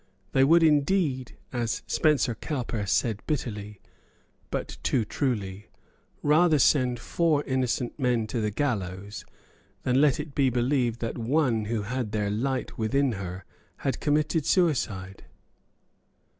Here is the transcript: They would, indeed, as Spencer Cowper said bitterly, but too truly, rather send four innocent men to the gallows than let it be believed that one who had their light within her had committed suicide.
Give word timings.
They 0.31 0.43
would, 0.43 0.63
indeed, 0.63 1.37
as 1.53 1.83
Spencer 1.85 2.33
Cowper 2.33 2.87
said 2.87 3.21
bitterly, 3.27 3.79
but 4.49 4.77
too 4.81 5.05
truly, 5.05 5.67
rather 6.23 6.57
send 6.57 6.99
four 6.99 7.43
innocent 7.43 7.99
men 7.99 8.25
to 8.25 8.41
the 8.41 8.49
gallows 8.49 9.25
than 9.83 10.01
let 10.01 10.19
it 10.19 10.33
be 10.33 10.49
believed 10.49 11.01
that 11.01 11.19
one 11.19 11.65
who 11.65 11.83
had 11.83 12.13
their 12.13 12.31
light 12.31 12.79
within 12.79 13.11
her 13.11 13.45
had 13.77 13.99
committed 13.99 14.43
suicide. 14.47 15.25